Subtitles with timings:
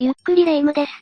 [0.00, 0.92] ゆっくりレ夢ムです。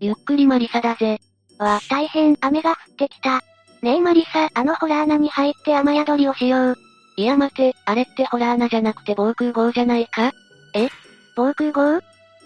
[0.00, 1.20] ゆっくりマリサだぜ。
[1.58, 3.42] わ、大変、雨が降ってきた。
[3.82, 6.76] ねえマリサ、あのホラー穴に入って雨宿りをしよう。
[7.18, 10.32] いや待て、あれってホラー穴じゃなくて防空壕じゃないか？
[10.72, 10.88] え？
[11.36, 12.00] 防空壕？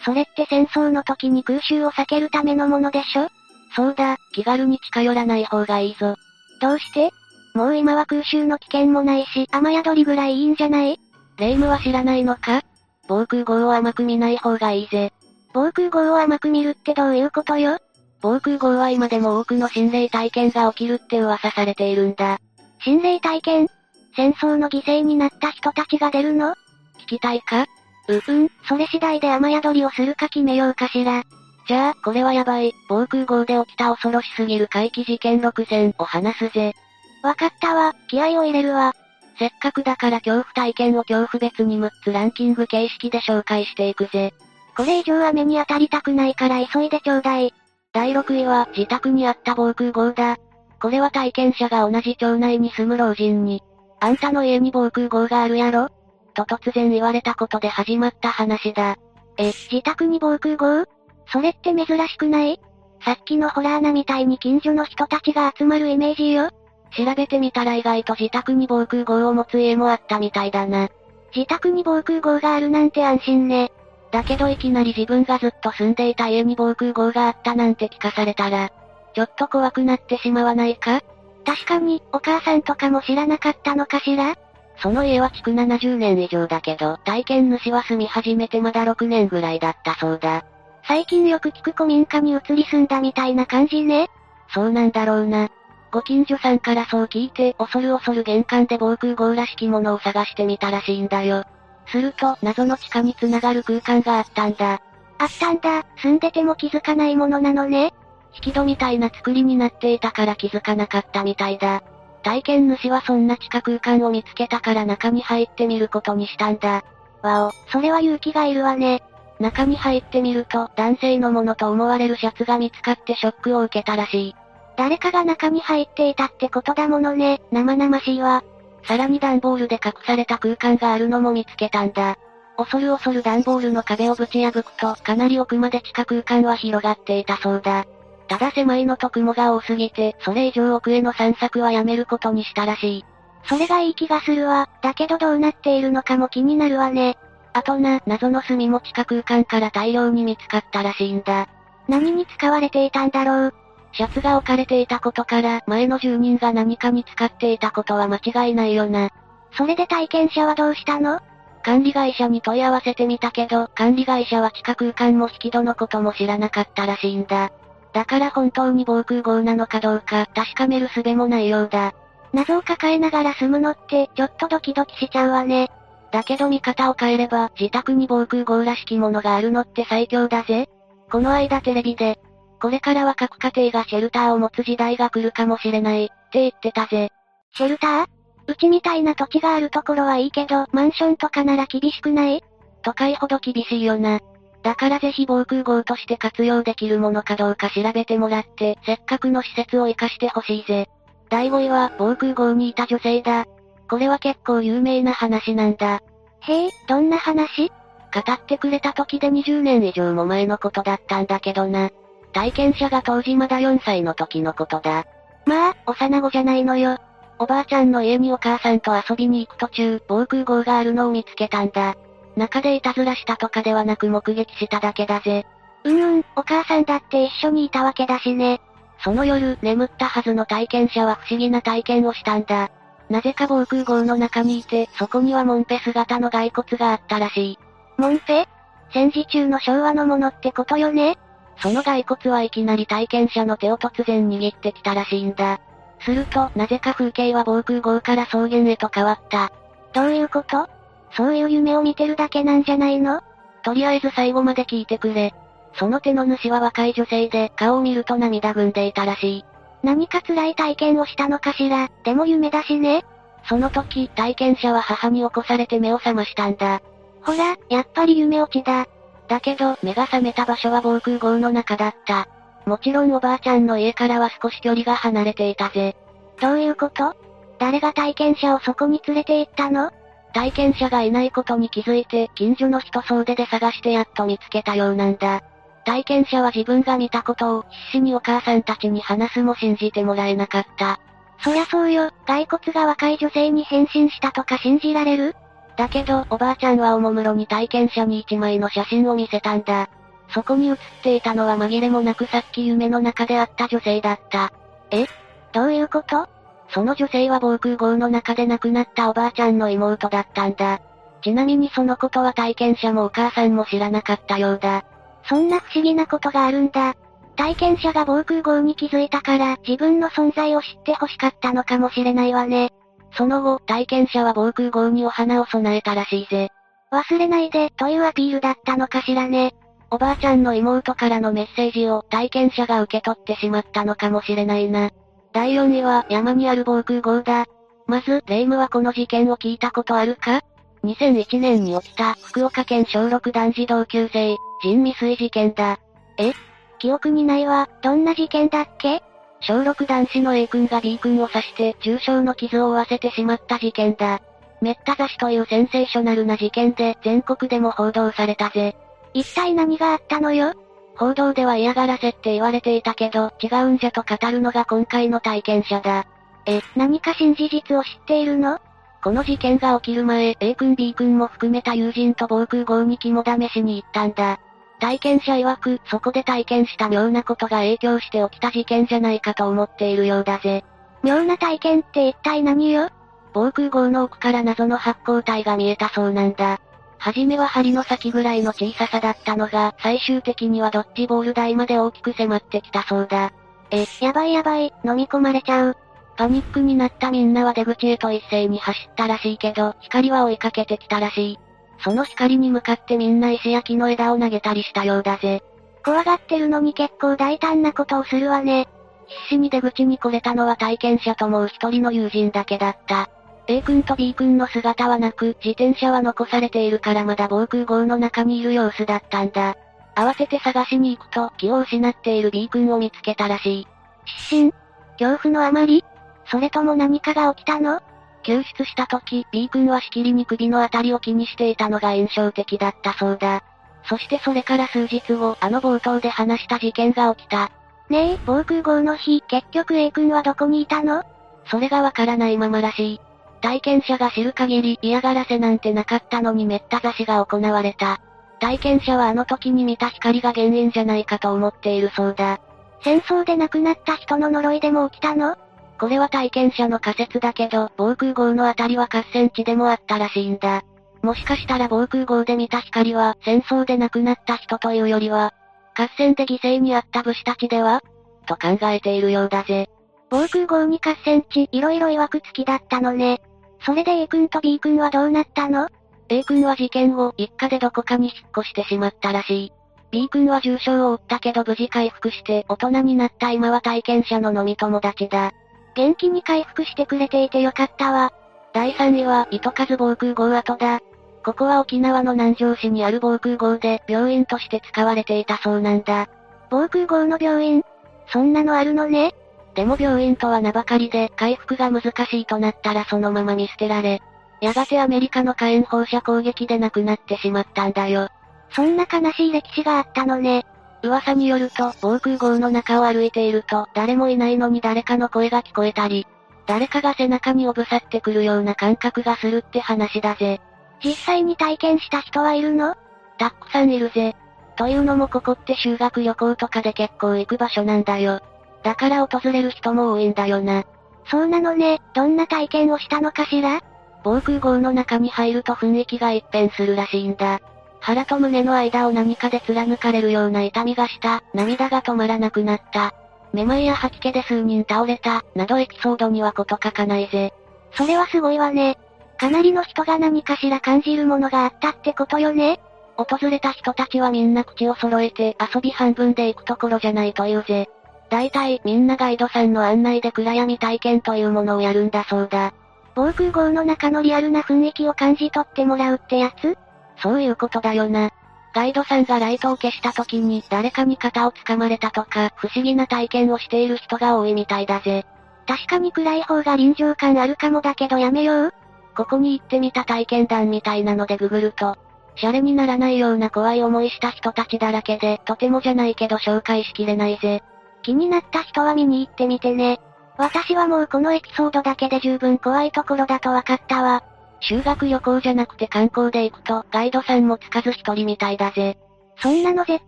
[0.04, 3.28] それって戦争の時に空襲を避けるためのものでしょ？
[3.76, 6.16] そうだ、気軽に近寄らない方がいいぞ。
[6.60, 7.12] どうして？
[7.54, 10.98] もう今は空襲の危険もないし、雨宿りぐらいいいんじゃない？
[11.36, 12.62] 霊夢は知らないのか？
[13.06, 15.12] 防空壕を甘く見ない方がいいぜ。
[15.52, 17.78] 防空壕を甘く見るってどういうことよ？
[18.22, 22.38] 防空壕は今でも多くの心霊体験が起きるって噂されているんだ。
[22.84, 23.68] 心霊体験？
[24.14, 26.54] 戦争の犠牲になった人たちが出るの？
[26.98, 27.66] 聞きたいか？
[28.08, 31.24] う、うん、それ次第で雨宿りをするか決めようかしら。
[31.66, 36.74] じゃあ、これはやばい、防空壕で起きた恐ろしすぎる怪奇事件6選を話すぜ。
[37.22, 38.92] わかったわ、気合を入れるわ。
[39.38, 44.34] せっかくだから恐怖体験を恐怖別に6つランキング形式で紹介していくぜ。
[44.80, 47.52] これ以上雨に当たりたくないから急いでちょうだい。
[47.92, 50.38] 第6位は自宅にあった防空壕だ。
[50.80, 53.62] これは体験者が同じ町内に住む老人に、
[54.00, 55.90] あんたの家に防空壕があるやろ？
[56.32, 58.96] と突然言われたことで始まった話だ。
[59.36, 60.86] え、自宅に防空壕？
[61.30, 62.58] それって珍しくない？
[63.04, 66.48] さっきのホラー穴みたいに近所の人たちが集まるイメージよ。
[66.96, 70.88] 調べてみたら意外と自宅に防空壕を持つ家もあったみたいだな。
[71.36, 73.70] 自宅に防空壕があるなんて安心ね。
[74.10, 78.70] だけどいきなり自分がずっと住んでいた家に防空壕があったなんて聞かされたら、
[79.14, 81.00] ちょっと怖くなってしまわないか？
[81.44, 84.36] 確かに、お母さんとかも知らなかったのかしら？
[84.82, 90.44] その家は築70年以上だけど、体験主は住み始めてまだ6年ぐらいだったそうだ。
[90.88, 94.08] 最近よく聞く古民家に移り住んだみたいな感じね。
[94.52, 95.50] そうなんだろうな。
[95.92, 101.44] ご近所さんからそう聞いて、恐る恐る玄関で防空壕らしきものを探してみたらしいんだよ。
[101.86, 104.80] すると、謎の地下に繋がる空間があったんだ。
[105.18, 107.92] あったんだ、住んでても気づかないものなのね。
[108.34, 111.82] 引き戸みたいな作りになっていたから気づかなかったみたいだ。
[112.22, 116.84] 体験主はそんな地下空間を見つけたから中に入ってみることにしたんだ。
[117.22, 119.02] わお、それは勇気がいるわね。
[119.40, 124.36] 中に入ってみると、男性のものと思われるシャツが見つかってショックを受けたらしい。
[124.76, 128.44] 誰かが中に入っていたってことだものね、生々しいわ。
[128.84, 132.16] さらに段ボールで隠された空間があるのも見つけたんだ。
[132.56, 137.86] 恐る恐る段ボールの壁をぶち破くと、かなり奥まで地下空間は広がっていたそうだ。
[138.28, 143.04] ただ狭いのと雲が多すぎて、それ以上奥への散策はやめることにしたらしい。
[143.44, 144.68] それがいい気がするわ。
[144.82, 147.16] だけどどうなっているのかも気になるわね。
[147.52, 151.48] あとな、謎の炭も地下空間から大量に見つかったらしいんだ。
[151.88, 153.54] 何に使われていたんだろう。
[153.92, 159.10] シャツが置かれていたことから、前の住人が何かに使っていたことは間違いないよな。
[159.56, 161.20] それで体験者はどうしたの？
[161.62, 167.50] 管理会社に問い合わせてみたけど、管理会社は地下空間も引き戸のことも知らなかったらしいんだ。
[167.92, 171.92] だから本当に防空壕なのかどうか確かめる術もないようだ。
[172.32, 175.68] 謎を抱えながら住むのって、ちょっとドキドキしちゃうわね。
[176.12, 180.68] だけど見方を変えれば、自宅に防空壕らしきものがあるのって最強だぜ。
[181.10, 182.20] この間テレビで、
[182.60, 187.10] これからは各家庭がシェルターを持つ時代が来るかもしれない、って言ってたぜ。
[187.54, 188.06] シェルター？
[188.46, 192.44] うちみたいな土地があるところはいいけど、マンションとかなら厳しくない？
[192.82, 194.20] 都会ほど厳しいよな。
[194.62, 200.88] だからぜひ防空壕として活用できるものかどうか調べてもらって、せっかくの施設を活かしてほしいぜ。
[201.30, 203.46] 第5位は、防空壕にいた女性だ。
[203.88, 206.02] これは結構有名な話なんだ。
[206.40, 207.68] へえ、どんな話？
[208.12, 211.90] 語ってくれた時で20年以上も前のことだったんだけどな。
[212.32, 215.04] 体験者が当時まだ4歳の時のことだ。
[215.46, 216.98] まあ、幼子じゃないのよ。
[217.38, 221.96] おばあちゃんの家にお母さんと遊びに行く途中、防空壕があるのを見つけたんだ。
[222.36, 225.46] 中でいたずらしたとかではなく目撃しただけだぜ。
[225.84, 228.60] うんうん、お母さんだって一緒にいたわけだしね。
[229.02, 232.70] その夜、眠ったはずの体験者は不思議な体験をしたんだ。
[233.08, 237.58] なぜか防空壕の中にいて、そこにはモンペ姿の骸骨があったらしい。
[237.96, 238.46] モンペ？
[238.92, 241.16] 戦時中の昭和のものってことよね
[241.62, 245.60] その骸骨はいきなり体験者の手を突然握ってきたらしいんだ。
[246.00, 249.52] すると、なぜか風景は防空壕から草原へと変わった。
[249.92, 250.68] どういうこと？
[251.12, 253.20] そういう夢を見てるだけなんじゃないの？
[253.62, 255.34] とりあえず最後まで聞いてくれ。
[255.74, 259.44] その手の主は若い女性で、顔を見ると涙ぐんでいたらしい。
[259.82, 263.04] 何か辛い体験をしたのかしら、でも夢だしね。
[263.48, 266.80] その時、体験者は母に起こされて目を覚ましたんだ。
[267.22, 268.86] ほら、やっぱり夢落ちだ。
[269.30, 272.26] だけど、目が覚めた場所は防空壕の中だった。
[272.66, 275.96] もちろんおばあちゃんの家からは少し距離が離れていたぜ。
[276.40, 277.14] どういうこと？
[277.60, 279.92] 誰が体験者をそこに連れて行ったの？
[280.34, 285.42] 体験者がいないことに気づいて、近所の人総出で探してやっと見つけたようなんだ。
[285.84, 290.98] 体験者は自分が見たことを必死にお母さんたちに話すも信じてもらえなかった。
[291.42, 295.36] そりゃそうよ、骸骨が若い女性に変身したとか信じられる？
[295.80, 299.88] だけど、おばあちゃんはおもむろに体験者に一枚の写真を見せたんだ。
[300.28, 304.52] そこに写っていたのは紛れもなくさっき夢の中で会った女性だった。
[304.90, 305.06] え？
[305.54, 306.28] どういうこと？
[306.68, 310.82] その女性は防空壕の中で亡くなったおばあちゃんの妹だったんだ。
[311.22, 314.84] ちなみにそのことは体験者もお母さんも知らなかったようだ。
[315.24, 316.94] そんな不思議なことがあるんだ。
[317.36, 322.70] 体験者が防空壕に気づいたから自分の存在を知って欲しかったのかもしれないわね。
[323.12, 326.50] その後、体験者は防空壕にお花を備えたらしいぜ。
[326.92, 329.54] 忘れないで、というアピールだったのかしらね。
[329.90, 334.90] おばあちゃんの妹からのメッセージを体験者が受け取ってしまったのかもしれないな。
[335.32, 337.46] 第4位は山にある防空壕だ。
[337.86, 340.42] まず、レイムはこの事件を聞いたことあるか
[340.84, 345.78] ?2001 年に起きた福岡県小6男児同級生、人未遂事件だ。
[346.18, 346.32] え？
[346.78, 349.02] 記憶にないわ、どんな事件だっけ？
[349.40, 354.20] 小6男子の A 君が B 君を刺して重傷の傷を負わせてしまった事件だ。
[354.60, 358.76] めった刺しというセンセーショナルな事件で全国でも報道されたぜ。
[359.14, 360.52] 一体何があったのよ？
[360.96, 366.06] 報道では嫌がらせって言われていたけど違うんじゃと語るのが今回の体験者だ。
[366.44, 368.60] え、何か新事実を知っているの？
[369.02, 374.38] この事件が起きる前、A 君 B 君も含めた友人と防空壕に肝試しに行ったんだ。
[374.80, 380.64] 体験者曰く、そこで体験した妙なことが影響して起きた事件じゃないかと思っているようだぜ。
[381.02, 382.88] 妙な体験って一体何よ？
[383.32, 386.58] 防空壕の奥から謎の発光体が見えたそうなんだ。
[386.98, 393.32] はじめは針の先ぐらいの小ささだったのが、最終的にはドッジボール台まで大きく迫ってきたそうだ。
[393.70, 395.76] え、やばいやばい、飲み込まれちゃう。
[396.16, 401.38] パニックになったみんなは出口へと一斉に走ったらしいけど、光は追いかけてきたらしい。
[401.82, 405.42] その光に向かってみんな石や木の枝を投げたりしたようだぜ。
[405.84, 408.68] 怖がってるのに結構大胆なことをするわね。
[409.06, 413.08] 必死に出口に来れたのは体験者ともう一人の友人だけだった。
[413.46, 419.56] A 君と B 君の姿はなく、自転車は残されているからまだ防空壕の中にいる様子だったんだ。
[419.96, 423.66] 慌てて探しに行くと、気を失っている B 君を見つけたらしい。
[424.04, 424.52] 失神
[424.98, 425.84] 恐怖のあまり？
[426.26, 427.80] それとも何かが起きたの？
[428.22, 433.42] 救出した時、B 君はしきりに首のあたりを気にしていたのが印象的だったそうだ。
[433.84, 437.50] そしてそれから数日後、あの冒頭で話した事件が起きた。
[437.88, 441.02] ねえ、防空壕の日、結局 A 君はどこにいたの？
[441.46, 443.00] それがわからないままらしい。
[443.40, 448.00] 体験者が知る限り嫌がらせなんてなかったのにめった刺しが行われた。
[448.38, 452.38] 体験者はあの時に見た光が原因じゃないかと思っているそうだ。
[452.84, 455.36] 戦争で亡くなった人の呪いでも起きたの？
[455.80, 460.62] これは体験者の仮説だけど、防空壕のあたりは合戦地でもあったらしいんだ。
[461.00, 465.32] もしかしたら防空壕で見た光は、戦争で亡くなった人というよりは、
[465.74, 467.80] 合戦で犠牲にあった武士たちでは
[468.26, 469.70] と考えているようだぜ。
[470.10, 473.22] 防空壕に合戦地、いろいろ曰く付きだったのね。
[473.64, 475.66] それで A 君と B 君はどうなったの
[476.10, 479.52] ?A 君は事件後、一家でどこかに引っ越してしまったらしい。
[479.92, 485.32] B 君は重傷を負ったけど無事回復して大人になった今は体験者の飲み友達だ。
[485.74, 488.12] 元気に回復してくれていてよかったわ。
[488.52, 490.80] 第3位は、糸数防空壕跡だ。
[491.24, 496.08] ここは沖縄の南城市にある防空壕で病院として使われていたそうなんだ。
[496.50, 497.62] 防空壕の病院？
[498.08, 499.14] そんなのあるのね
[499.54, 504.00] でも病院とは名ばかりで回復が難しいとなったらそのまま見捨てられ、
[504.40, 508.08] やがてアメリカの火炎放射攻撃で亡くなってしまったんだよ。
[508.52, 510.46] そんな悲しい歴史があったのね。
[510.82, 516.06] 噂によると、防空壕の中を歩いていると、誰もいないのに誰かの声が聞こえたり、
[516.46, 520.40] 誰かが背中におぶさってくるような感覚がするって話だぜ。
[520.82, 522.74] 実際に体験した人はいるの？
[523.18, 524.16] たくさんいるぜ。
[524.56, 528.20] というのもここって修学旅行とかで結構行く場所なんだよ。
[528.62, 530.64] だから訪れる人も多いんだよな。
[531.10, 533.60] そうなのね、どんな体験をしたのかしら？
[534.02, 537.40] 防空壕の中に入ると雰囲気が一変するらしいんだ。
[537.80, 542.94] 腹と胸の間を何かで貫かれるような痛みがした、涙が止まらなくなった。
[543.32, 547.32] めまいや吐き気で数人倒れた、などエピソードにはこと書かないぜ。
[547.74, 548.78] それはすごいわね。
[549.18, 552.58] かなりの人が何かしら感じるものがあったってことよね
[552.96, 557.68] 訪れた人たちはみんな口を揃えて遊び半分で行くところじゃないというぜ。
[558.08, 562.52] 大体みんなガイドさんの案内で暗闇体験というものをやるんだそうだ。
[562.94, 566.56] 防空壕の中のリアルな雰囲気を感じ取ってもらうってやつ？
[567.02, 568.10] そういうことだよな。
[568.52, 575.06] ガイドさんがライトを消した時に誰かに肩を掴まれたとか、不思議な体験をしている人が多いみたいだぜ。
[575.46, 578.54] 確かに暗い方が臨場感あるかもだけどやめよう。
[578.96, 581.76] ここに行ってみた体験談みたいなのでググると、
[582.16, 587.42] シャレにならないような怖い思いした人たちだらけで、とてもじゃないけど紹介しきれないぜ。
[587.82, 589.80] 気になった人は見に行ってみてね。
[590.18, 594.02] 私はもうこのエピソードだけで十分怖いところだと分かったわ。
[594.40, 598.78] 修学旅行じゃなくて観光で行くと、ガイドさんもつかず一人みたいだぜ。
[599.22, 599.86] そんなの絶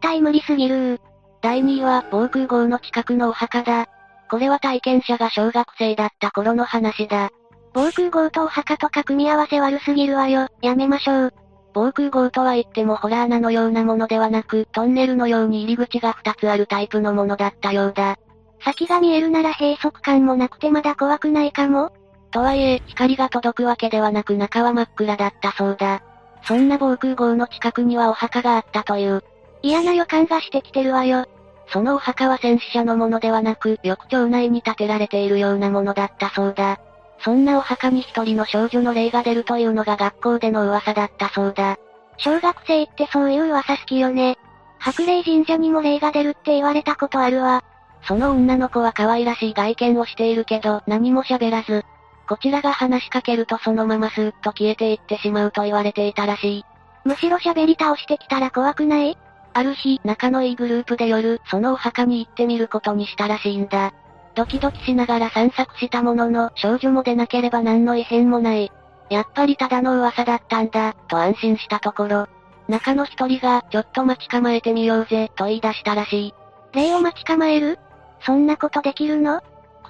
[0.01, 1.01] 対無理すぎる
[1.41, 3.87] 第2位は、防空壕の近くのお墓だ。
[4.31, 7.31] これは体験者が小学生だった頃の話だ。
[7.75, 10.49] 防空壕とお墓とか組み合わせ悪すぎるわよ。
[10.61, 11.35] やめましょう。
[11.75, 18.17] 防空壕とは言ってもホラー穴のようなものではなく、トンネルのように入り口が2つあるタイプのものだったようだ。
[18.65, 21.91] 先が見えるなら閉塞感もなくてまだ怖くないかも
[22.33, 26.03] とはいえ、光が届くわけではなく中は真っ暗だったそうだ。
[26.45, 29.23] そんな防空壕の近くにはお墓があったという。
[29.63, 31.27] 嫌な予感がしてきてるわよ。
[31.69, 36.81] そのお墓は戦死者のものではなく、翌町内に建てられているようなものだったそうだ。
[37.21, 41.79] そんなお墓に一人の少女の霊が出るというのが学校での噂だったそうだ。
[42.17, 44.39] 小学生ってそういう噂好きよね。
[44.79, 47.63] 白霊神社にも霊が出るって言われたことあるわ。
[48.05, 51.85] その女の子は可愛らしい外見をしているけど何も喋らず、
[52.29, 56.65] こちらが話しかけるとそのままスーッと消えていってしまうと言われていたらしい。
[57.05, 59.19] むしろ喋り倒してきたら怖くない？
[59.55, 63.93] ある日、仲のいいグループで夜、そのお墓に行ってみることにしたらしいんだ。
[64.35, 68.73] ドキドキしながら散策したものの、少女も出なければ何の異変もない。
[69.11, 72.29] やっぱりただの噂だったんだ、と安心したところ、
[72.67, 76.35] 中の一人が、ちょっと待ち構えてみようぜ、と言い出したらしい。
[76.73, 77.79] 霊を待ち構える？
[78.25, 79.43] そんなことできるの？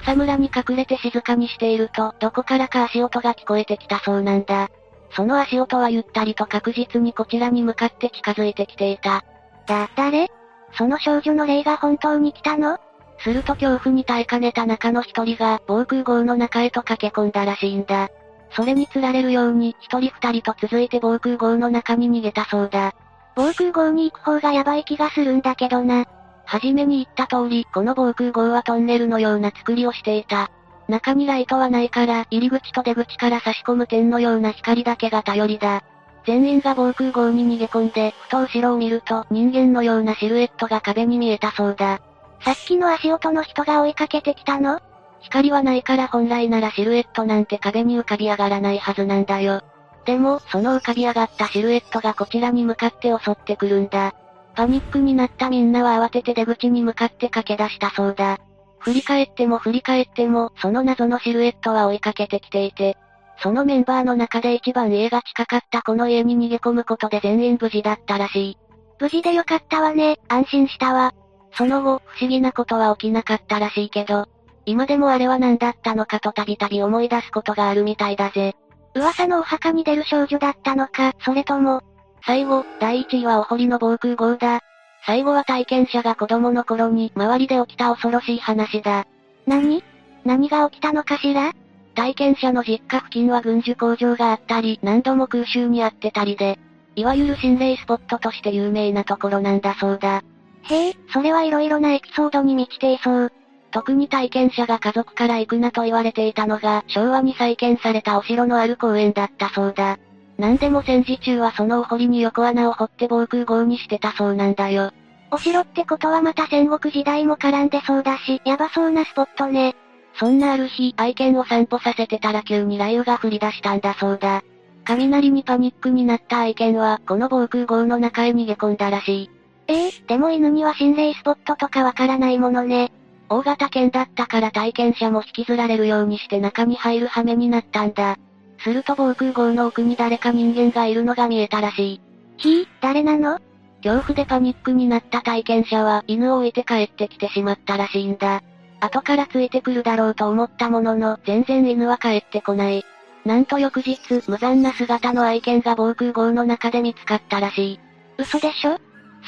[0.03, 4.69] 草むらに隠れて静かにしていると、どこからか足音が聞こえてきたそうなんだ。
[5.15, 9.25] その足音はゆったりと確実にこちらに向かって近づいてきていた。
[9.67, 10.29] だ、誰？
[10.77, 12.79] その少女の霊が本当に来たの？
[13.19, 18.09] すると恐怖に耐えかねた中の一人が防空壕の中へと駆け込んだらしいんだ。
[18.57, 22.95] それに釣られるように一人二人と続いて防空壕の中に逃げたそうだ。
[23.37, 26.05] 防空壕に行く方がヤバい気がするんだけどな。
[26.53, 30.51] はじめに言った通り、この防空壕はトンネルのような作りをしていた。
[30.87, 35.83] 中にライトはないから、入り口と出口から差し込む点のような光だけが頼りだ。
[36.27, 42.03] 全員が防空壕に逃げ込んで、ふと後ろを見ると人間のようなシルエットが壁に見えたそうだ。
[42.43, 44.79] さっきの足音の人が追いかけてきたの？
[45.23, 49.63] 光はないから本来ならシルエットなんて壁に浮かび上がらないはずなんだよ。
[50.05, 54.15] でも、その浮かび上がったシルエットがこちらに向かって襲ってくるんだ。
[54.55, 58.39] パニックになったみんなは慌てて出口に向かって駆け出したそうだ。
[58.79, 62.97] 振り返っても振り返っても、その謎のシルエットは追いかけてきていて、
[63.43, 68.59] そのメンバーの中で一番家が近かったこの家に逃げ込むことで全員無事だったらしい。
[69.01, 71.15] 無事でよかったわね、安心したわ。
[71.55, 74.27] その後、不思議なことは起きなかったらしいけど、
[74.65, 78.55] 今でもあれは何だったのかとたびたび思い出すことがあるみたいだぜ。
[78.95, 81.83] 噂のお墓に出る少女だったのか、それとも。
[82.25, 84.61] 最後、第1位はお堀の防空壕だ。
[85.05, 89.07] 最後は体験者が子供の頃に周りで起きた恐ろしい話だ。
[89.47, 89.83] 何？
[90.25, 91.53] 何が起きたのかしら？
[91.95, 96.59] 体験者の実家付近は軍需工場があったり、何度も空襲にあってたりで、
[96.95, 100.23] いわゆる心霊スポットとして有名なところなんだそうだ。
[100.63, 103.33] へえ、それは色々なエピソードに満ちていそう。
[103.73, 109.99] 特に体験者が家族から行くなと言われていたのが、昭和に再建されたお城のある公園だったそうだ。
[110.39, 114.91] なんでも戦時中はそのお堀に横穴を掘って防空壕にしてたそうなんだよ。
[115.31, 119.75] お城ってことはまた戦国時代も絡んでそうだし、やばそうなスポットね。
[120.15, 124.43] そんなある日、愛犬を散歩させてたら急に雷雨が降り出したんだそうだ。
[124.85, 129.31] 雷にパニックになった愛犬は、この防空壕の中へ逃げ込んだらしい。
[129.69, 132.93] ええー、でも犬には心霊スポットとかわからないものね。
[133.29, 138.19] 大型犬だったから体験者も引きずられるようにして中に入る羽目になったんだ。
[138.63, 142.01] すると防空壕の奥に誰か人間がいるのが見えたらしい。
[142.39, 143.39] ひぃ、誰なの？
[143.83, 148.43] 恐怖でパニックになった体験者は犬を置いて帰ってきてしまったらしいんだ。
[148.81, 152.85] 後からついてくるだろうと思ったものの、全然犬は帰ってこない。
[153.25, 157.81] なんと翌日、無残な姿の愛犬が防空壕の中で見つかったらしい。
[158.19, 158.79] 嘘でしょ？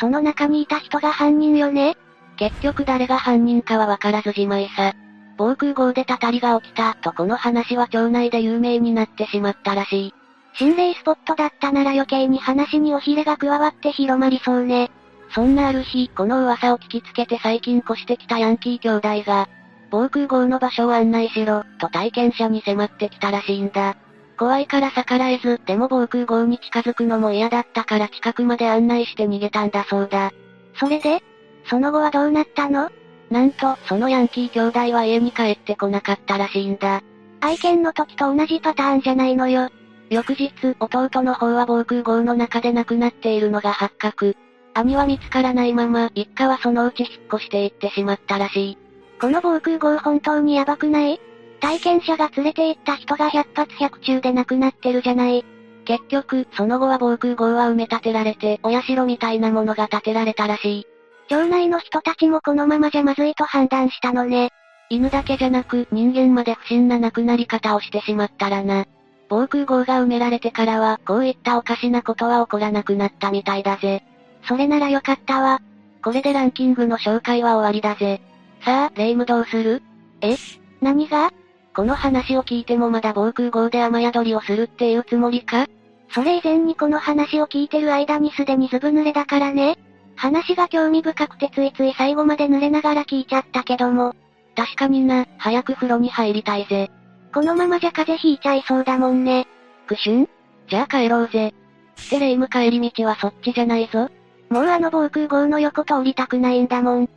[0.01, 1.97] その中にいた人が犯人よね？
[2.37, 4.95] 結局誰が犯人かはわからずじまいさ。
[5.37, 10.15] 防空壕でたたりが起きたとこの話は町内で有名になってしまったらしい。
[10.57, 14.91] 心霊スポットだったなら余計に話におひれが加わって広まりそうね。
[15.35, 19.49] そんなある日、この噂を聞きつけて最近越してきたヤンキー兄弟が、
[19.91, 23.97] 防空壕の場所を案内しろ、と体験者に迫ってきたらしいんだ。
[24.39, 30.33] 怖いから逆らえず、でも防空壕に近づくのも嫌だったから近くまで案内して逃げたんだそうだ。
[30.77, 31.23] それで
[31.67, 32.91] その後はどうなったの？
[33.31, 37.03] なんと、そのヤンキー兄弟は家に帰ってこなかったらしいんだ。
[37.41, 39.71] 愛犬の時と同じパターンじゃないのよ。
[40.11, 44.37] 翌日、弟の方は防空壕の中で亡くなっているのが発覚。
[44.75, 48.79] 兄は見つからないまま、一家はそのうち引っ越していってしまったらしい。
[49.21, 51.21] この防空壕本当にヤバくない？
[51.61, 55.45] 体験者が連れて行った人が100発100中で亡くなってるじゃない。
[55.87, 60.87] 結局、その後は防空壕は埋め立てられて、お社みたいなものが建てられたらしい。
[61.29, 64.51] 町内の人たちもこのままじゃまずいと判断したのね。
[64.91, 68.87] 犬だけじゃなく、人間まで不審な亡くなり方をしてしまったらな。
[69.29, 74.05] 防空壕が埋められてからは、こういったおかしなことは起こらなくなったみたいだぜ。
[74.47, 75.61] それならよかったわ。
[76.03, 78.21] これでランキングの紹介は終わりだぜ。
[78.63, 79.83] さあ、レイムどうする？
[80.21, 80.37] え？
[80.83, 81.31] 何が？
[81.75, 85.67] この話を聞いてもまだ防空壕で雨宿りをするっていうつもりか？
[86.11, 89.79] それ以前にこの話を聞いてる間にすでにずぶ濡れだからね。
[90.17, 94.15] 話が興味深くてついつい最後まで濡れながら聞いちゃったけども。
[94.57, 96.91] 確かにな、早く風呂に入りたいぜ。
[97.35, 99.47] このままじゃ風邪ひいちゃいそうだもんね。
[99.87, 100.29] クシュン
[100.69, 101.49] じゃあ帰ろうぜ。
[101.49, 104.09] ってレイム帰り道はそっちじゃないぞ。
[104.51, 107.07] もうあの防空壕の横通りたくないんだもん。
[107.07, 107.11] す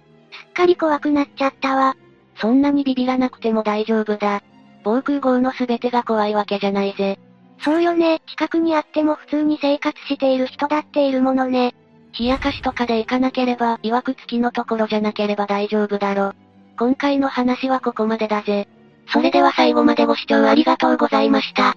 [0.50, 1.96] っかり怖くなっちゃったわ。
[2.40, 4.42] そんなにビビらなくても大丈夫だ。
[4.84, 7.20] 防空壕の全てが怖いわけじゃないぜ。
[7.60, 11.74] そうよね、近くにあっても普通に生活している人だっているものね。
[12.20, 16.34] 冷やかしとかで行かなければ、曰く付きのところじゃなければ大丈夫だろ。
[16.78, 18.68] 今回の話はここまでだぜ。
[19.08, 21.76] それでは最後までご視聴ありがとうございました。